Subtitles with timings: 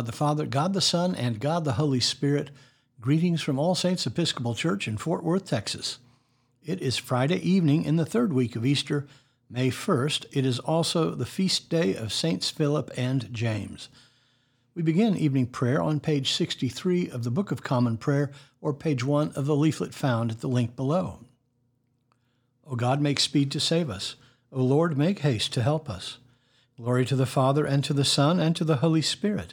[0.00, 2.48] the God the Father, God the Son, and God the Holy Spirit,
[3.02, 5.98] greetings from All Saints Episcopal Church in Fort Worth, Texas.
[6.64, 9.06] It is Friday evening in the third week of Easter,
[9.50, 10.24] May 1st.
[10.32, 13.90] It is also the feast day of Saints Philip and James.
[14.74, 18.30] We begin evening prayer on page 63 of the Book of Common Prayer
[18.62, 21.18] or page 1 of the leaflet found at the link below.
[22.66, 24.16] O God, make speed to save us.
[24.50, 26.16] O Lord, make haste to help us.
[26.78, 29.52] Glory to the Father, and to the Son, and to the Holy Spirit,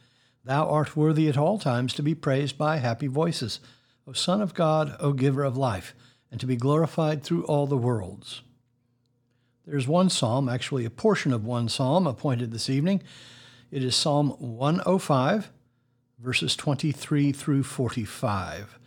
[0.43, 3.59] Thou art worthy at all times to be praised by happy voices,
[4.07, 5.93] O Son of God, O Giver of life,
[6.31, 8.41] and to be glorified through all the worlds.
[9.67, 13.03] There's one psalm, actually a portion of one psalm, appointed this evening.
[13.69, 15.51] It is Psalm 105,
[16.17, 18.79] verses 23 through 45,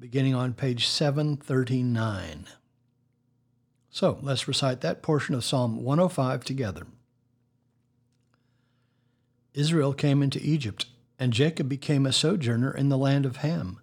[0.00, 2.46] beginning on page 739.
[3.90, 6.86] So let's recite that portion of Psalm 105 together.
[9.58, 10.86] Israel came into Egypt,
[11.18, 13.80] and Jacob became a sojourner in the land of Ham.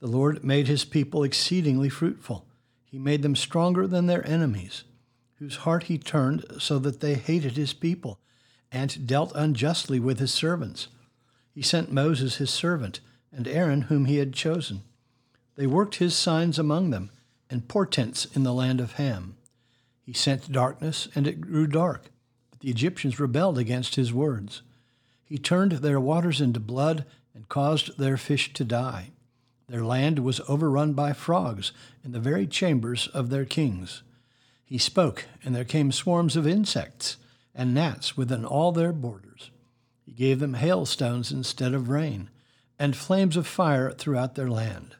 [0.00, 2.46] The Lord made his people exceedingly fruitful.
[2.86, 4.84] He made them stronger than their enemies,
[5.34, 8.18] whose heart he turned so that they hated his people,
[8.72, 10.88] and dealt unjustly with his servants.
[11.52, 14.84] He sent Moses his servant, and Aaron whom he had chosen.
[15.56, 17.10] They worked his signs among them,
[17.50, 19.36] and portents in the land of Ham.
[20.00, 22.10] He sent darkness, and it grew dark,
[22.50, 24.62] but the Egyptians rebelled against his words.
[25.34, 29.10] He turned their waters into blood and caused their fish to die.
[29.66, 31.72] Their land was overrun by frogs
[32.04, 34.04] in the very chambers of their kings.
[34.64, 37.16] He spoke, and there came swarms of insects
[37.52, 39.50] and gnats within all their borders.
[40.06, 42.30] He gave them hailstones instead of rain,
[42.78, 44.94] and flames of fire throughout their land.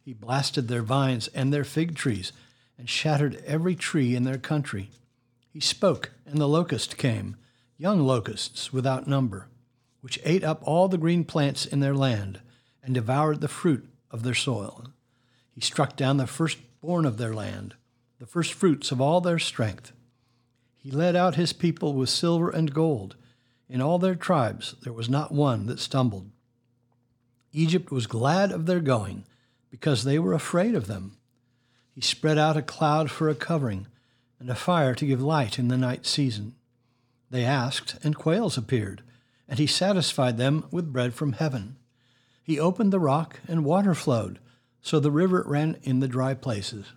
[0.00, 2.32] He blasted their vines and their fig trees,
[2.78, 4.88] and shattered every tree in their country.
[5.50, 7.36] He spoke, and the locust came,
[7.76, 9.48] young locusts without number
[10.04, 12.38] which ate up all the green plants in their land
[12.82, 14.84] and devoured the fruit of their soil.
[15.50, 17.74] He struck down the firstborn of their land,
[18.18, 19.92] the first fruits of all their strength.
[20.76, 23.16] He led out his people with silver and gold.
[23.66, 26.30] In all their tribes there was not one that stumbled.
[27.52, 29.24] Egypt was glad of their going,
[29.70, 31.16] because they were afraid of them.
[31.94, 33.86] He spread out a cloud for a covering,
[34.38, 36.56] and a fire to give light in the night season.
[37.30, 39.02] They asked, and quails appeared
[39.48, 41.76] and he satisfied them with bread from heaven.
[42.42, 44.38] He opened the rock, and water flowed,
[44.82, 46.92] so the river ran in the dry places.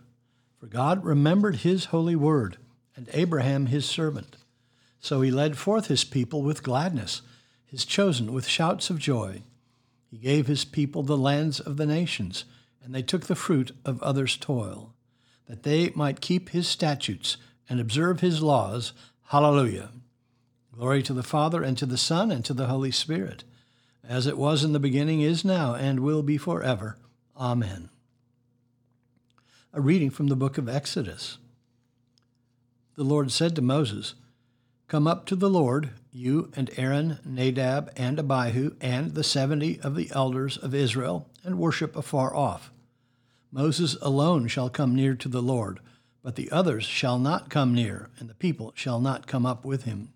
[0.59, 2.57] For God remembered his holy word,
[2.95, 4.37] and Abraham his servant.
[4.99, 7.21] So he led forth his people with gladness,
[7.65, 9.43] his chosen with shouts of joy.
[10.09, 12.45] He gave his people the lands of the nations,
[12.83, 14.93] and they took the fruit of others' toil,
[15.47, 17.37] that they might keep his statutes
[17.69, 18.93] and observe his laws.
[19.25, 19.89] Hallelujah.
[20.77, 23.43] Glory to the Father, and to the Son, and to the Holy Spirit,
[24.07, 26.99] as it was in the beginning, is now, and will be forever.
[27.35, 27.89] Amen.
[29.73, 31.39] A reading from the book of Exodus.
[32.93, 34.13] The Lord said to Moses,
[34.87, 39.95] Come up to the Lord, you and Aaron, Nadab, and Abihu, and the seventy of
[39.95, 42.71] the elders of Israel, and worship afar off.
[43.51, 45.79] Moses alone shall come near to the Lord,
[46.21, 49.85] but the others shall not come near, and the people shall not come up with
[49.85, 50.13] him.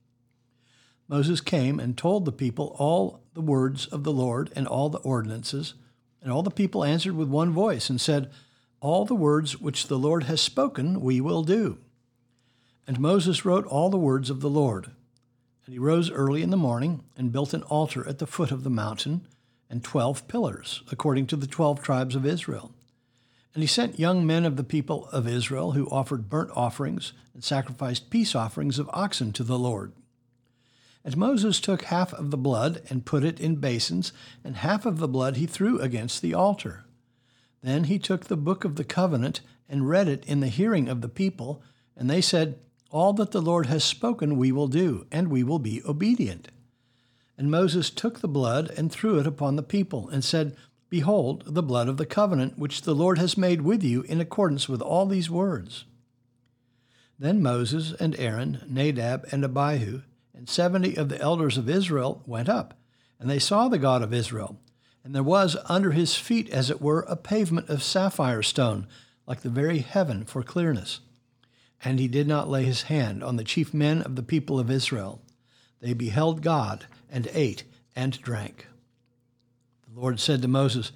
[1.12, 5.00] Moses came and told the people all the words of the Lord and all the
[5.00, 5.74] ordinances.
[6.22, 8.32] And all the people answered with one voice and said,
[8.80, 11.80] All the words which the Lord has spoken we will do.
[12.88, 14.92] And Moses wrote all the words of the Lord.
[15.66, 18.64] And he rose early in the morning and built an altar at the foot of
[18.64, 19.28] the mountain
[19.70, 22.72] and twelve pillars, according to the twelve tribes of Israel.
[23.54, 27.44] And he sent young men of the people of Israel who offered burnt offerings and
[27.44, 29.92] sacrificed peace offerings of oxen to the Lord.
[31.04, 34.14] And Moses took half of the blood and put it in basins,
[34.44, 36.86] and half of the blood he threw against the altar.
[37.64, 41.02] Then he took the book of the covenant and read it in the hearing of
[41.02, 41.64] the people,
[41.96, 42.60] and they said,
[42.92, 46.50] All that the Lord has spoken we will do, and we will be obedient.
[47.38, 50.56] And Moses took the blood and threw it upon the people, and said,
[50.90, 54.68] Behold, the blood of the covenant which the Lord has made with you in accordance
[54.68, 55.86] with all these words.
[57.18, 60.02] Then Moses and Aaron, Nadab and Abihu,
[60.42, 62.74] and seventy of the elders of Israel went up,
[63.20, 64.60] and they saw the God of Israel.
[65.04, 68.88] and there was under his feet, as it were, a pavement of sapphire stone,
[69.28, 71.00] like the very heaven for clearness.
[71.86, 74.72] And he did not lay his hand on the chief men of the people of
[74.72, 75.22] Israel.
[75.80, 77.64] They beheld God, and ate
[77.96, 78.66] and drank.
[79.88, 80.92] The Lord said to Moses,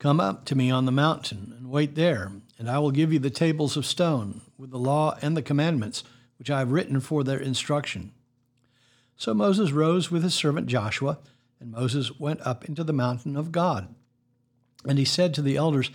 [0.00, 3.20] Come up to me on the mountain, and wait there, and I will give you
[3.20, 6.02] the tables of stone, with the law and the commandments,
[6.40, 8.14] which I have written for their instruction.
[9.20, 11.18] So Moses rose with his servant Joshua,
[11.60, 13.94] and Moses went up into the mountain of God.
[14.86, 15.90] And he said to the elders,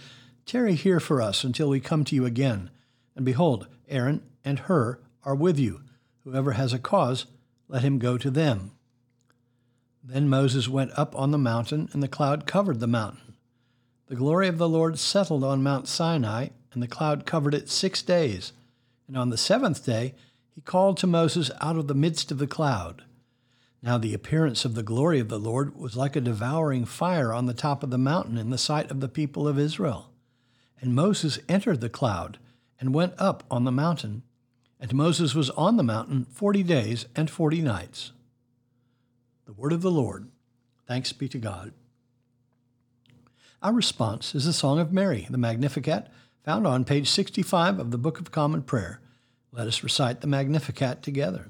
[0.46, 2.70] Tarry here for us until we come to you again.
[3.16, 5.82] And behold, Aaron and Hur are with you.
[6.24, 7.26] Whoever has a cause,
[7.68, 8.74] let him go to them.
[10.04, 13.34] Then Moses went up on the mountain, and the cloud covered the mountain.
[14.06, 18.04] The glory of the Lord settled on Mount Sinai, and the cloud covered it six
[18.04, 18.54] days.
[19.08, 20.14] And on the seventh day
[20.54, 23.02] he called to Moses out of the midst of the cloud.
[23.82, 27.46] Now the appearance of the glory of the Lord was like a devouring fire on
[27.46, 30.10] the top of the mountain in the sight of the people of Israel.
[30.82, 32.40] And Moses entered the cloud
[32.80, 34.24] and went up on the mountain.
[34.80, 38.12] And Moses was on the mountain forty days and forty nights.
[39.46, 40.30] The word of the Lord.
[40.88, 41.72] Thanks be to God.
[43.62, 46.08] Our response is the Song of Mary, the Magnificat,
[46.44, 49.02] found on page 65 of the Book of Common Prayer.
[49.52, 51.50] Let us recite the Magnificat together.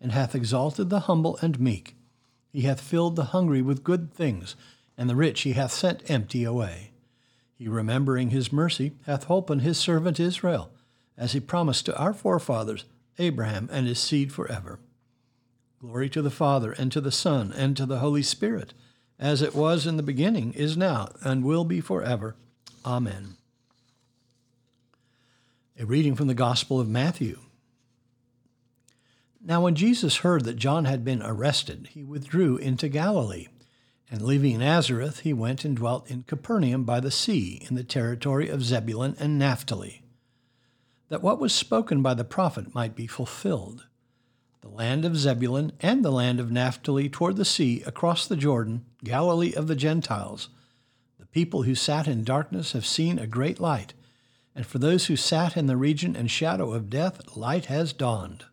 [0.00, 1.96] and hath exalted the humble and meek.
[2.52, 4.56] He hath filled the hungry with good things,
[4.96, 6.90] and the rich he hath sent empty away.
[7.54, 10.70] He, remembering his mercy, hath holpen his servant Israel,
[11.16, 12.86] as he promised to our forefathers,
[13.18, 14.80] Abraham and his seed forever.
[15.78, 18.72] Glory to the Father, and to the Son, and to the Holy Spirit,
[19.18, 22.34] as it was in the beginning, is now, and will be forever.
[22.84, 23.36] Amen.
[25.78, 27.38] A reading from the Gospel of Matthew.
[29.42, 33.46] Now, when Jesus heard that John had been arrested, he withdrew into Galilee.
[34.10, 38.48] And leaving Nazareth, he went and dwelt in Capernaum by the sea, in the territory
[38.48, 40.02] of Zebulun and Naphtali,
[41.08, 43.86] that what was spoken by the prophet might be fulfilled.
[44.60, 48.84] The land of Zebulun and the land of Naphtali toward the sea, across the Jordan,
[49.02, 50.50] Galilee of the Gentiles.
[51.18, 53.94] The people who sat in darkness have seen a great light,
[54.54, 58.44] and for those who sat in the region and shadow of death, light has dawned.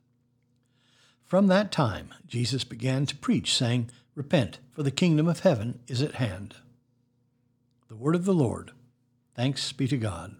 [1.27, 6.01] From that time, Jesus began to preach, saying, Repent, for the kingdom of heaven is
[6.01, 6.55] at hand.
[7.89, 8.71] The word of the Lord.
[9.35, 10.37] Thanks be to God.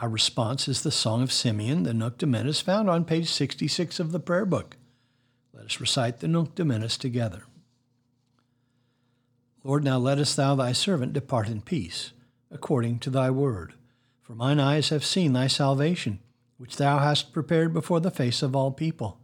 [0.00, 4.12] Our response is the Song of Simeon, the Nunc Dimittis, found on page 66 of
[4.12, 4.78] the prayer book.
[5.52, 7.42] Let us recite the Nunc Dimittis together.
[9.62, 12.12] Lord, now lettest thou thy servant depart in peace,
[12.50, 13.74] according to thy word.
[14.22, 16.20] For mine eyes have seen thy salvation,
[16.56, 19.20] which thou hast prepared before the face of all people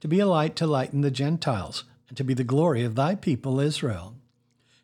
[0.00, 3.14] to be a light to lighten the Gentiles, and to be the glory of thy
[3.14, 4.14] people Israel.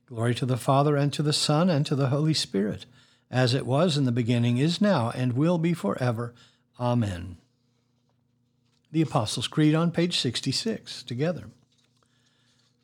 [0.06, 2.86] Glory to the Father, and to the Son, and to the Holy Spirit,
[3.30, 6.34] as it was in the beginning, is now, and will be forever.
[6.78, 7.36] Amen.
[8.92, 11.44] The Apostles' Creed on page 66, together.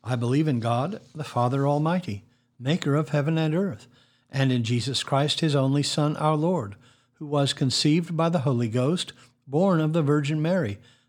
[0.03, 2.23] I believe in God, the Father Almighty,
[2.59, 3.87] maker of heaven and earth,
[4.29, 6.75] and in Jesus Christ, his only Son, our Lord,
[7.15, 9.13] who was conceived by the Holy Ghost,
[9.45, 10.79] born of the Virgin Mary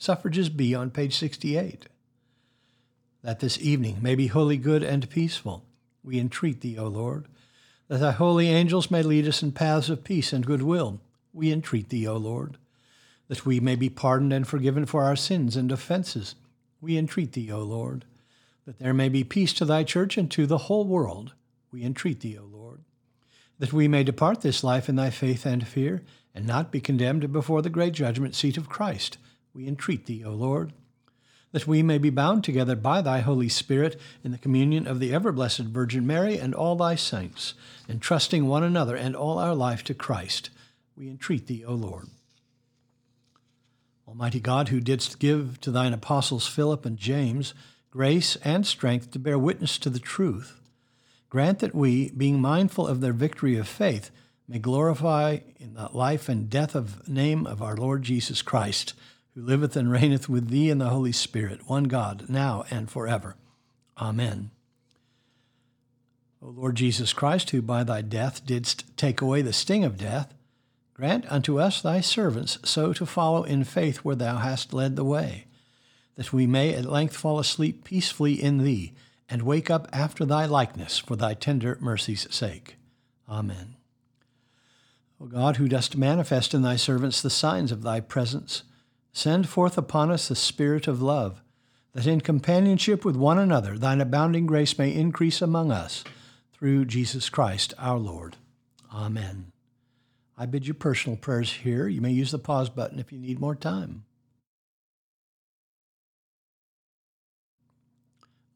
[0.00, 1.86] Suffrages B on page 68.
[3.24, 5.64] That this evening may be wholly good and peaceful.
[6.04, 7.26] we entreat thee, O Lord.
[7.88, 11.00] That thy holy angels may lead us in paths of peace and goodwill,
[11.32, 12.58] we entreat thee, O Lord.
[13.26, 16.36] That we may be pardoned and forgiven for our sins and offenses,
[16.80, 18.04] we entreat thee, O Lord.
[18.66, 21.32] That there may be peace to thy church and to the whole world,
[21.72, 22.82] we entreat thee, O Lord.
[23.58, 27.32] That we may depart this life in thy faith and fear, and not be condemned
[27.32, 29.18] before the great judgment seat of Christ,
[29.54, 30.72] we entreat thee, O Lord
[31.52, 35.14] that we may be bound together by thy Holy Spirit in the communion of the
[35.14, 37.54] ever blessed Virgin Mary and all thy saints,
[37.88, 40.50] entrusting one another and all our life to Christ.
[40.96, 42.08] We entreat thee, O Lord.
[44.06, 47.54] Almighty God, who didst give to thine apostles Philip and James
[47.90, 50.60] grace and strength to bear witness to the truth,
[51.30, 54.10] grant that we, being mindful of their victory of faith,
[54.46, 58.94] may glorify in the life and death of name of our Lord Jesus Christ
[59.38, 63.36] who liveth and reigneth with thee in the Holy Spirit, one God, now and forever.
[63.96, 64.50] Amen.
[66.42, 70.34] O Lord Jesus Christ, who by thy death didst take away the sting of death,
[70.92, 75.04] grant unto us thy servants so to follow in faith where thou hast led the
[75.04, 75.46] way,
[76.16, 78.92] that we may at length fall asleep peacefully in thee,
[79.30, 82.76] and wake up after thy likeness for thy tender mercy's sake.
[83.28, 83.76] Amen.
[85.20, 88.64] O God, who dost manifest in thy servants the signs of thy presence,
[89.18, 91.42] Send forth upon us the Spirit of love,
[91.92, 96.04] that in companionship with one another thine abounding grace may increase among us,
[96.52, 98.36] through Jesus Christ our Lord.
[98.94, 99.50] Amen.
[100.36, 101.88] I bid you personal prayers here.
[101.88, 104.04] You may use the pause button if you need more time.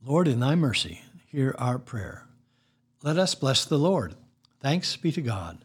[0.01, 2.29] Lord, in thy mercy, hear our prayer.
[3.03, 4.15] Let us bless the Lord.
[4.61, 5.65] Thanks be to God.